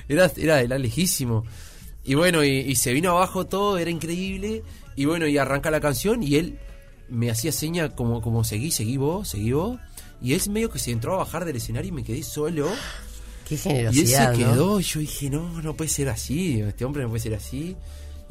[0.09, 1.45] Era, era, era lejísimo.
[2.03, 4.63] Y bueno, y, y se vino abajo todo, era increíble.
[4.97, 6.59] Y bueno, y arranca la canción y él
[7.11, 9.79] me hacía seña como, como seguí, seguí vos, seguí vos.
[10.23, 12.71] Y él medio que se entró a bajar del escenario y me quedé solo.
[13.49, 14.39] Qué Y él se generosidad, ¿no?
[14.39, 17.77] quedó, y yo dije, no, no puede ser así, este hombre no puede ser así.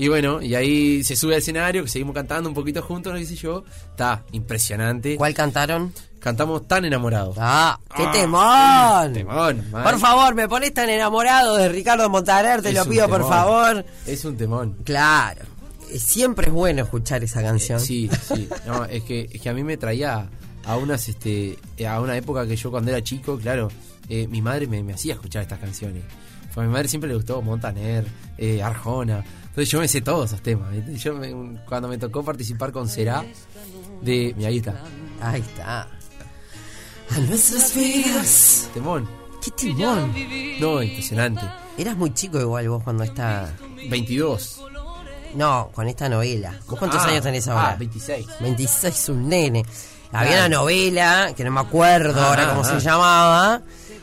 [0.01, 3.19] Y bueno, y ahí se sube al escenario, que seguimos cantando un poquito juntos, no
[3.19, 3.65] sé yo.
[3.91, 5.17] Está impresionante.
[5.17, 5.93] ¿Cuál cantaron?
[6.21, 7.35] Cantamos tan enamorados.
[7.37, 9.13] Ah, qué Ah, temón.
[9.13, 9.83] temón, man.
[9.83, 13.85] Por favor, me pones tan enamorado de Ricardo Montaner, te Es lo pido por favor.
[14.07, 14.77] Es un temón.
[14.85, 15.41] Claro.
[15.97, 17.81] Siempre es bueno escuchar esa canción.
[17.81, 18.47] Sí, sí.
[18.65, 20.29] No, es que, es que a mí me traía
[20.65, 23.69] a unas, este, a una época que yo cuando era chico, claro,
[24.09, 26.03] eh, mi madre me, me hacía escuchar estas canciones.
[26.51, 28.05] Fue a mi madre siempre le gustó Montaner,
[28.37, 29.23] eh, Arjona.
[29.49, 30.69] Entonces yo me sé todos esos temas.
[31.01, 33.23] Yo me- cuando me tocó participar con Será,
[34.01, 34.33] de.
[34.37, 34.81] Mira, ahí está.
[35.21, 35.87] Ahí está.
[37.11, 38.69] A nuestras vidas.
[38.73, 39.07] Temón.
[39.43, 40.13] Qué timón.
[40.59, 41.41] No, impresionante.
[41.77, 43.51] Eras muy chico igual vos cuando esta...
[43.89, 44.61] 22.
[45.35, 46.59] No, con esta novela.
[46.67, 47.71] ¿Vos cuántos Ah, años tenés ahora?
[47.71, 48.27] Ah, 26.
[48.41, 49.63] 26, un nene.
[50.11, 50.47] Había Claro.
[50.47, 52.65] una novela, que no me acuerdo ahora Ah, cómo ah.
[52.65, 53.61] se llamaba,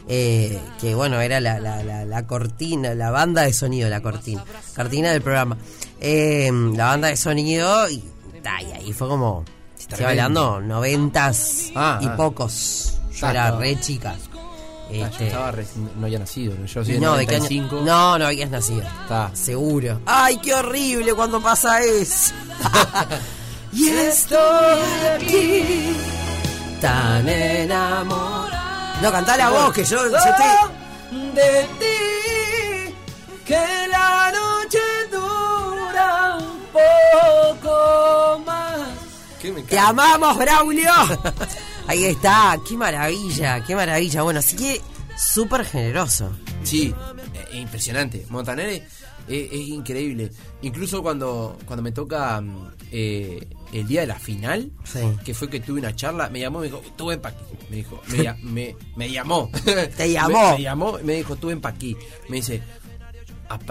[0.09, 4.45] eh, que bueno, era la, la, la, la cortina, la banda de sonido, la cortina,
[4.77, 5.57] cortina del programa.
[6.01, 9.45] Eh, la banda de sonido, y, y ahí fue como,
[9.79, 12.17] estoy hablando, noventas Ah, y ah.
[12.17, 12.93] pocos.
[13.13, 14.15] Yo era re chica.
[14.15, 16.55] Ah, yo Este, estaba recién- no había nacido.
[16.67, 17.45] Yo soy de no, ¿de qué año?
[17.45, 17.81] 95.
[17.85, 18.83] No, no habías nacido.
[18.83, 19.31] Está.
[19.35, 20.01] Seguro.
[20.07, 22.33] ¡Ay, qué horrible cuando pasa eso!
[23.77, 24.81] y estoy
[25.15, 25.97] aquí,
[26.81, 29.03] tan enamorado.
[29.03, 31.27] No, cantá la voz, que yo, yo estoy...
[31.35, 32.95] de ti
[33.45, 33.59] que
[33.91, 34.79] la noche
[35.13, 38.81] dura un poco más.
[39.41, 40.91] ¿Qué me ¡Te amamos, Braulio!
[41.89, 44.23] Ahí está, qué maravilla, qué maravilla.
[44.23, 44.81] Bueno, así que
[45.17, 46.31] súper generoso.
[46.65, 46.93] Sí,
[47.35, 48.27] eh, es impresionante.
[48.31, 48.83] Montaner es,
[49.29, 50.33] es- es increíble.
[50.63, 55.01] Incluso cuando, cuando me toca mm, eh, el día de la final, Sí.
[55.25, 57.45] que fue que tuve una charla, me llamó y me dijo, tú ven pa' aquí.
[57.71, 59.51] Me dijo, me, me, me llamó.
[59.97, 60.51] Te llamó.
[60.53, 61.97] Me, me llamó y me dijo, tú ven pa' aquí.
[62.29, 62.63] Me dice,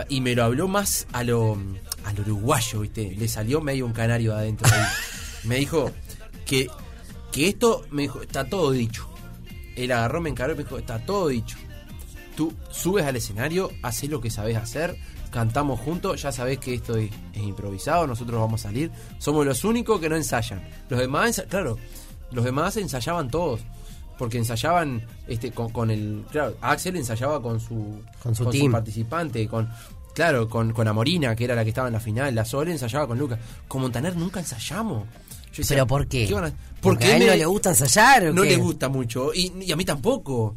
[0.09, 1.57] y me lo habló más a lo,
[2.05, 3.13] a lo uruguayo, ¿viste?
[3.17, 4.67] Le salió medio un canario de adentro.
[4.71, 4.85] ahí.
[5.45, 5.91] Me dijo
[6.45, 6.67] que,
[7.31, 9.07] que esto, me dijo, está todo dicho.
[9.75, 11.55] Él agarró, me encaró y me dijo, está todo dicho.
[12.35, 14.97] Tú subes al escenario, haces lo que sabes hacer,
[15.35, 18.89] cantamos juntos, ya sabes que esto es, es improvisado, nosotros vamos a salir.
[19.19, 20.63] Somos los únicos que no ensayan.
[20.89, 21.77] Los demás, ensa- claro,
[22.31, 23.59] los demás ensayaban todos.
[24.17, 26.23] Porque ensayaban este con, con el.
[26.31, 28.71] Claro, Axel ensayaba con su, Con su team.
[28.71, 29.69] participante, con.
[30.13, 32.33] Claro, con, con Amorina, que era la que estaba en la final.
[32.33, 33.37] La Sol ensayaba con Lucas.
[33.67, 35.03] Con Montaner nunca ensayamos.
[35.51, 36.33] Yo decía, ¿Pero por qué?
[36.33, 38.51] van a- ¿Porque a él me- no le gusta ensayar o No qué?
[38.51, 39.33] le gusta mucho.
[39.33, 40.55] Y, y a mí tampoco.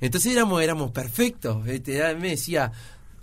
[0.00, 1.64] Entonces éramos, éramos perfectos.
[1.68, 2.72] Este, me decía,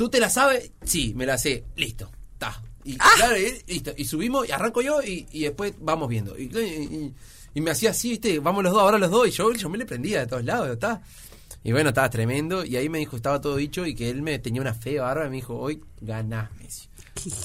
[0.04, 0.72] ¿tú te la sabes?
[0.84, 1.64] Sí, me la sé.
[1.78, 2.12] Listo.
[2.38, 2.62] Ta.
[2.84, 3.08] Y Ah.
[3.16, 3.94] claro, y, listo.
[3.96, 6.38] Y subimos, y arranco yo, y, y después vamos viendo.
[6.38, 7.14] Y, y-
[7.56, 8.40] y me hacía así, ¿viste?
[8.40, 9.28] Vamos los dos, ahora los dos.
[9.30, 11.02] Y yo, yo me le prendía de todos lados, ¿está?
[11.64, 12.66] Y bueno, estaba tremendo.
[12.66, 15.28] Y ahí me dijo, estaba todo dicho y que él me tenía una fe bárbara.
[15.28, 16.68] Y me dijo, hoy ganás, me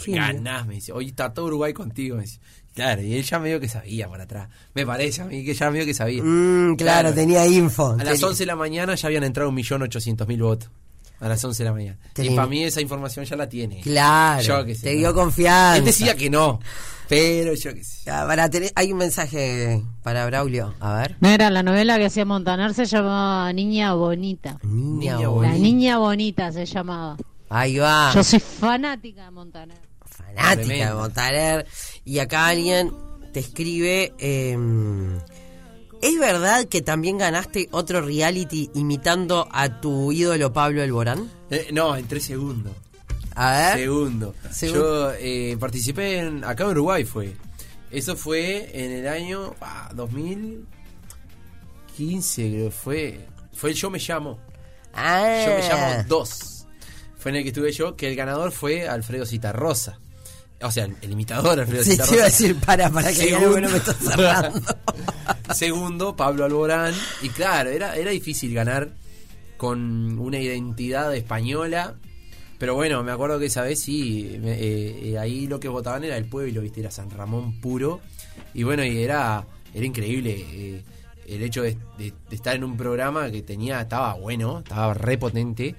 [0.03, 0.21] genio.
[0.21, 0.91] Ganás, me dice.
[0.93, 2.41] Hoy está todo Uruguay contigo, me dice.
[2.75, 4.49] Claro, y él ya medio que sabía por atrás.
[4.75, 6.23] Me parece a mí que ya medio que sabía.
[6.25, 7.91] Mm, claro, tenía info.
[7.93, 10.71] A las Tenía- 11 de la mañana ya habían entrado 1.800.000 votos.
[11.21, 11.99] A las 11 de la mañana.
[12.13, 13.81] Tenía- Y para mí esa información ya la tiene.
[13.81, 14.99] Claro, Yo qué sé, te ¿no?
[15.01, 15.77] dio confianza.
[15.79, 16.61] Él decía que no,
[17.09, 18.03] pero yo qué sé.
[18.07, 20.75] Ya, para tener, hay un mensaje para Braulio.
[20.79, 21.17] A ver.
[21.21, 24.59] Mira, la novela que hacía Montaner se llamaba Niña Bonita.
[24.63, 25.53] Niña, Niña bonita.
[25.53, 27.17] La Niña Bonita se llamaba.
[27.51, 28.13] Ahí va.
[28.15, 29.79] Yo soy fanática de Montaner.
[30.07, 30.95] fanática de.
[30.95, 31.67] Montaner.
[32.05, 32.93] Y acá alguien
[33.33, 34.13] te escribe.
[34.19, 34.57] eh,
[36.01, 41.29] ¿Es verdad que también ganaste otro reality imitando a tu ídolo Pablo Alborán?
[41.51, 42.73] Eh, no, en tres segundos.
[43.35, 43.79] A ver.
[43.79, 44.35] Segundo.
[44.51, 46.45] Segun- Yo eh, participé en.
[46.45, 47.35] Acá en Uruguay fue.
[47.91, 52.71] Eso fue en el año ah, 2015, creo.
[52.71, 53.27] Fue.
[53.53, 54.39] Fue el Yo Me Llamo.
[54.95, 55.45] Ah.
[55.47, 56.67] Yo Me Llamo 2.
[57.17, 59.99] Fue en el que estuve yo, que el ganador fue Alfredo Citarrosa.
[60.61, 63.71] O sea, el, imitador Alfredo Sí, te iba a decir, para, para que que no
[63.71, 64.61] me está cerrando.
[65.55, 66.95] Segundo, Pablo Alborán.
[67.23, 68.91] Y claro, era, era difícil ganar
[69.57, 71.95] con una identidad española.
[72.59, 76.17] Pero bueno, me acuerdo que esa vez sí, eh, eh, ahí lo que votaban era
[76.17, 76.81] el pueblo, ¿viste?
[76.81, 78.01] Era San Ramón puro.
[78.53, 80.83] Y bueno, y era, era increíble eh,
[81.29, 85.77] el hecho de, de- de estar en un programa que tenía, estaba bueno, estaba repotente.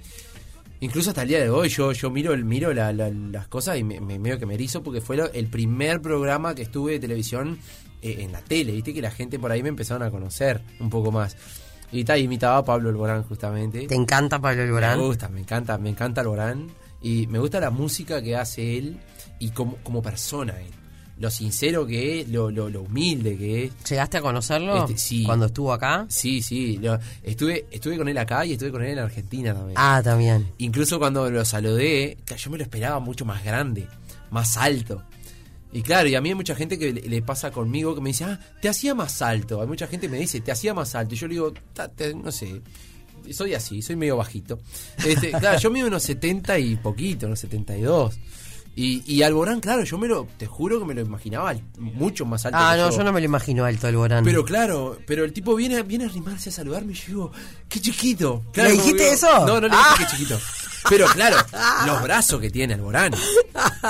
[0.80, 3.76] Incluso hasta el día de hoy yo, yo miro el miro la- la- las cosas
[3.78, 6.92] y me, me medio que me erizo porque fue lo- el primer programa que estuve
[6.92, 7.58] de televisión
[8.02, 10.88] eh, en la tele, viste que la gente por ahí me empezaron a conocer un
[10.88, 11.36] poco más.
[11.92, 13.86] Y tal, imitaba a Pablo Alborán justamente.
[13.86, 14.98] ¿Te encanta Pablo Alborán?
[14.98, 16.68] Me gusta, me encanta, me encanta Alborán.
[17.02, 19.00] Y me gusta la música que hace él
[19.38, 20.70] y como, como persona él.
[21.20, 23.72] Lo sincero que es, lo, lo, lo humilde que es.
[23.88, 25.22] ¿Llegaste a conocerlo Este, sí.
[25.22, 26.06] cuando estuvo acá?
[26.08, 26.78] Sí, sí.
[26.78, 29.74] lo- estuve, estuve con él acá y estuve con él en Argentina también.
[29.78, 30.48] Ah, también.
[30.58, 33.86] Incluso cuando lo saludé, yo me lo esperaba mucho más grande,
[34.30, 35.02] más alto.
[35.72, 38.24] Y claro, y a mí hay mucha gente que le, pasa conmigo que me dice,
[38.24, 39.60] ah, te hacía más alto.
[39.60, 41.14] Hay mucha gente que me dice, te hacía más alto.
[41.14, 42.60] Y yo le digo, "Ta- te- no sé,
[43.30, 44.58] soy así, soy medio bajito.
[45.04, 48.18] Este, claro, yo mido unos 70 y poquito, unos 72.
[48.82, 52.46] Y, y Alborán, claro, yo me lo, te juro que me lo imaginaba mucho más
[52.46, 52.56] alto.
[52.58, 54.24] Ah, que no, yo no me lo imagino alto Alborán.
[54.24, 57.32] Pero claro, pero el tipo viene, viene a arrimarse a saludarme y yo digo,
[57.68, 58.42] qué chiquito.
[58.52, 59.46] Claro, ¿Le dijiste digo, eso?
[59.46, 59.94] No, no le Ah.
[59.98, 60.38] dije que chiquito.
[60.88, 61.36] Pero claro,
[61.84, 63.12] los brazos que tiene Alborán.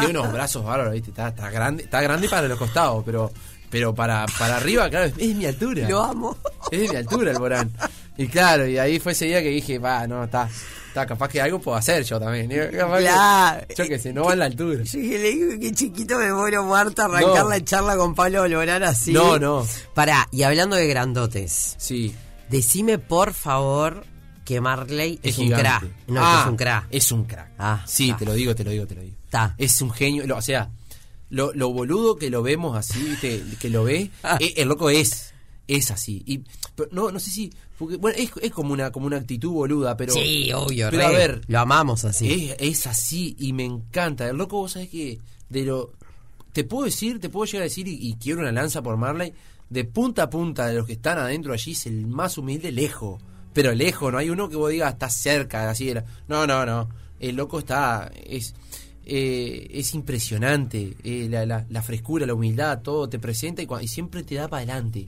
[0.01, 1.11] Tiene unos brazos bárbaros, ¿viste?
[1.11, 3.31] Está, está grande, está grande para los costados, pero
[3.71, 5.89] pero para, para arriba, claro, es, es mi altura.
[5.89, 6.37] Lo amo.
[6.73, 7.71] Es de mi altura Alborán.
[8.17, 10.49] Y claro, y ahí fue ese día que dije, va, no, está,
[10.91, 12.49] está capaz que algo puedo hacer yo también.
[12.49, 13.67] Que- Claro.
[13.77, 14.83] yo qué sé, no va en la altura.
[14.85, 17.49] Yo dije, le digo que chiquito me muero muerto arrancar No.
[17.49, 19.13] la charla con Pablo Alborán así.
[19.13, 19.67] No, no.
[19.95, 22.15] Pará, y hablando de grandotes, Sí.
[22.49, 24.05] decime por favor
[24.45, 25.85] que Marley es, un crack.
[26.09, 26.87] No, Ah, que es un crack.
[26.91, 27.51] Es un crack.
[27.59, 28.17] Ah, sí, ah.
[28.19, 29.15] te lo digo, te lo digo, te lo digo.
[29.25, 29.55] Está.
[29.59, 30.27] Es un genio.
[30.27, 30.71] lo- o sea,
[31.29, 33.45] lo, lo boludo que lo vemos así, ¿viste?
[33.61, 35.30] que lo ve, eh, el loco es.
[35.77, 36.23] Es así.
[36.27, 36.41] Y
[36.75, 37.53] pero no, no sé si.
[37.79, 40.13] Porque, bueno, es, es como una como una actitud boluda, pero.
[40.13, 41.15] sí, obvio, Pero re.
[41.15, 42.51] a ver, Lo amamos así.
[42.51, 44.29] es, es así y me encanta.
[44.29, 45.93] El loco, vos sabés que de lo.
[46.53, 49.33] Te puedo decir, te puedo llegar a decir, y, y quiero una lanza por Marley,
[49.69, 53.23] de punta a punta de los que están adentro allí es el más humilde lejos.
[53.53, 56.05] Pero lejos, no hay uno que vos digas está cerca, así era.
[56.29, 56.89] No, no, no.
[57.21, 58.11] El loco está.
[58.27, 58.55] Es,
[59.07, 60.97] eh, es impresionante.
[61.05, 64.49] eh, la, la- la frescura, la humildad, todo te presenta y, y siempre te da
[64.49, 65.07] para adelante.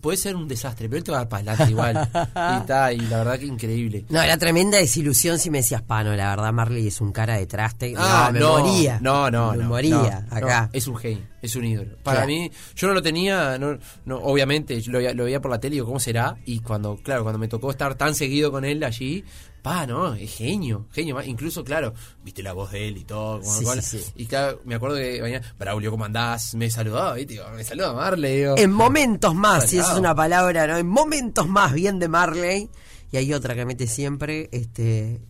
[0.00, 2.08] Podés ser un desastre, pero él te va a dar para adelante igual.
[2.14, 4.04] y está, y la verdad que increíble.
[4.08, 6.14] No, era tremenda desilusión si me decías pano.
[6.16, 7.94] La verdad, Marley es un cara de traste.
[7.96, 8.98] Ah, no, me no, moría.
[9.00, 10.70] No, no, Me no, moría no, acá.
[10.72, 11.96] es un genio, es un ídolo.
[12.02, 12.26] Para Claro.
[12.32, 15.74] mí, yo no lo tenía, no, no, obviamente, yo lo, lo veía por la tele
[15.74, 16.36] y digo, ¿cómo será?
[16.46, 19.24] Y cuando, claro, cuando me tocó estar tan seguido con él allí,
[19.60, 21.20] pa, no, es genio, genio.
[21.22, 21.94] Incluso, claro,
[22.24, 23.42] viste la voz de él y todo.
[23.42, 24.04] Sí, como- sí, sí.
[24.16, 26.54] Y claro, me acuerdo que venía, Braulio, ¿cómo andás?
[26.54, 27.16] Me saludaba,
[27.54, 28.54] me saluda Marley, digo.
[28.58, 30.76] En momentos más, si esa es una palabra, ¿no?
[30.78, 32.68] En momentos más, bien de Marley.
[33.12, 35.20] Y hay otra que mete siempre, este.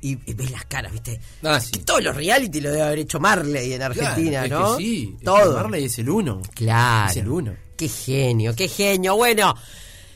[0.00, 1.18] Y, y ves las caras, ¿viste?
[1.42, 1.72] Ah, sí.
[1.84, 4.76] Todos los reality lo debe haber hecho Marley en Argentina, Claro, ¿no?
[4.76, 5.54] Que sí, es que Todo.
[5.54, 6.42] Marley es el uno.
[6.54, 7.10] Claro.
[7.10, 7.54] Es el uno.
[7.76, 9.16] Qué genio, qué genio.
[9.16, 9.54] Bueno,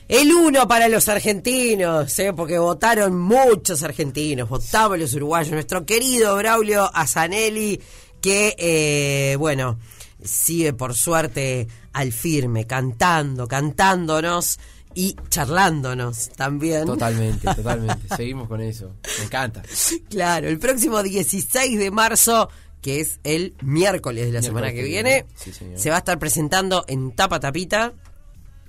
[0.09, 2.33] el uno para los argentinos, ¿eh?
[2.33, 5.53] porque votaron muchos argentinos, votamos los uruguayos.
[5.53, 7.79] Nuestro querido Braulio Azanelli,
[8.23, 9.79] que, eh, bueno,
[10.25, 14.59] sigue por suerte al firme, cantando, cantándonos
[14.95, 16.87] y charlándonos también.
[16.87, 18.17] Totalmente, totalmente.
[18.17, 18.95] Seguimos con eso.
[19.19, 19.63] Me encanta.
[20.09, 22.49] Claro, el próximo 16 de marzo,
[22.81, 25.79] que es el miércoles de la Miércoles semana que que viene, viene, sí, señor.
[25.79, 27.93] se va a estar presentando en Tapa Tapita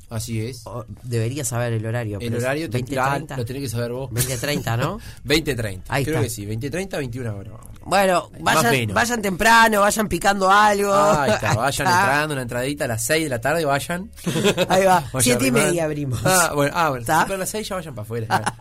[0.10, 0.62] Así es.
[0.66, 2.18] O- Debería saber el horario.
[2.20, 3.38] El horario te, 20, claro, 30.
[3.38, 4.10] lo tenés que saber vos.
[4.12, 5.00] 20.30, ¿no?
[5.26, 5.82] 20.30.
[5.88, 6.24] Ahí Creo está.
[6.24, 6.46] que sí.
[6.46, 7.54] 20.30, 21 horas.
[7.86, 10.94] Bueno, vayan, vayan temprano, vayan picando algo.
[10.94, 14.12] Ahí está, vayan entrando, una entradita a las 6 de la tarde, vayan.
[14.70, 15.68] Ahí va, Vayan siete y arrimando.
[15.70, 16.20] media abrimos.
[16.26, 17.06] Ah, bueno, ah, bueno.
[17.08, 18.56] A las 6 ya vayan para afuera.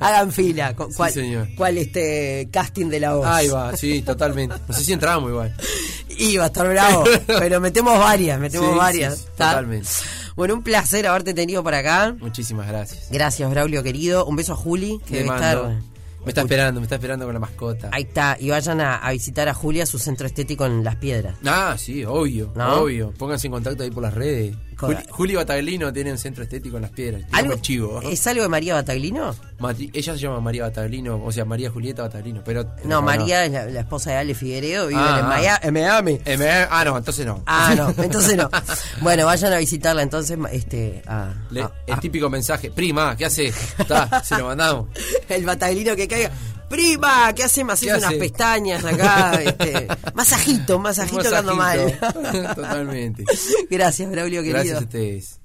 [0.00, 0.74] Hagan fila.
[0.74, 1.48] Cu- Sí, ¿Cuál, señor.
[1.56, 3.26] cuál este casting de la voz?
[3.26, 4.54] Ahí va, sí, totalmente.
[4.66, 5.54] No sé si entramos igual.
[6.08, 7.04] Y va a estar bravo.
[7.26, 9.18] pero metemos varias, metemos Sí, varias.
[9.18, 9.88] sí, totalmente.
[10.38, 12.14] Bueno, un placer haberte tenido por acá.
[12.20, 13.08] Muchísimas gracias.
[13.10, 14.24] Gracias, Braulio querido.
[14.24, 15.80] Un beso a Juli, que debe estar.
[16.24, 17.90] Me está esperando, me está esperando con la mascota.
[17.90, 18.36] Ahí está.
[18.38, 21.34] Y vayan a, a visitar a Julia, su centro estético en Las Piedras.
[21.44, 22.82] Ah, sí, obvio, ¿No?
[22.82, 23.12] obvio.
[23.18, 24.54] Pónganse en contacto ahí por las redes.
[24.86, 27.22] Juli, Juli Bataglino tiene un centro estético en las piedras.
[27.32, 28.00] ¿Algo, chivo.
[28.02, 29.34] ¿Es algo de María Bataglino?
[29.58, 32.74] Mati- ella se llama María Bataglino, o sea, María Julieta Bataglino, pero...
[32.84, 35.24] No, María es la, la esposa de Ale Figueredo, vive Ah, en,
[35.68, 35.70] ah.
[35.72, 36.20] Miami.
[36.38, 37.42] Me- ah, no, entonces no.
[37.46, 38.48] Ah, no, entonces no.
[39.00, 43.46] Bueno, vayan a visitarla entonces, este, a- Le- a- el típico mensaje, prima, ¿qué hace?
[43.48, 44.88] Está, se lo mandamos.
[45.28, 46.30] el bataglino que caiga.
[46.68, 47.64] Prima, ¿qué hace?
[47.64, 48.18] Me haces ¿Qué unas hace?
[48.18, 51.98] pestañas acá, este, masajito, masajito ando mal.
[52.54, 53.24] Totalmente.
[53.70, 54.58] Gracias, Braulio querido.
[54.58, 55.37] Gracias a ustedes.